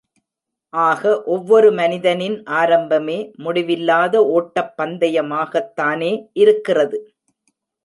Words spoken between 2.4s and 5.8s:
ஆரம்பமே, முடிவில்லாத ஒட்டப் பந்தயமாகத்